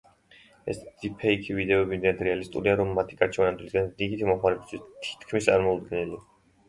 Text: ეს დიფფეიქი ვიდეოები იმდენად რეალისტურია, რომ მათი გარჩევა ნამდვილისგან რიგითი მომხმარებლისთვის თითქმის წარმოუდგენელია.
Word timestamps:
ეს 0.71 0.77
დიფფეიქი 1.01 1.57
ვიდეოები 1.57 1.93
იმდენად 1.97 2.23
რეალისტურია, 2.27 2.73
რომ 2.81 2.95
მათი 3.01 3.19
გარჩევა 3.21 3.47
ნამდვილისგან 3.51 3.93
რიგითი 4.01 4.31
მომხმარებლისთვის 4.31 5.11
თითქმის 5.11 5.51
წარმოუდგენელია. 5.51 6.23